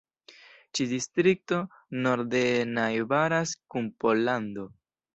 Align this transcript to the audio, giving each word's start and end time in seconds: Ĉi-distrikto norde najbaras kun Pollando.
Ĉi-distrikto 0.79 1.59
norde 2.07 2.41
najbaras 2.81 3.57
kun 3.71 3.95
Pollando. 4.03 4.71